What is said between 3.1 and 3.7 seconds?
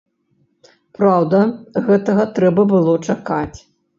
чакаць.